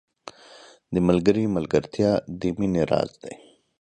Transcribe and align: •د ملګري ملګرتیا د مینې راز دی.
•د 0.93 0.95
ملګري 1.07 1.43
ملګرتیا 1.55 2.11
د 2.39 2.41
مینې 2.59 2.83
راز 2.91 3.11
دی. 3.23 3.33